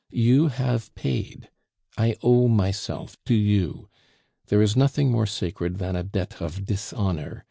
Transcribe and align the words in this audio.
You 0.09 0.47
have 0.47 0.91
paid; 0.95 1.49
I 1.95 2.15
owe 2.23 2.47
myself 2.47 3.17
to 3.25 3.35
you. 3.35 3.87
There 4.47 4.59
is 4.63 4.75
nothing 4.75 5.11
more 5.11 5.27
sacred 5.27 5.77
than 5.77 5.95
a 5.95 6.01
debt 6.01 6.41
of 6.41 6.65
dishonor. 6.65 7.39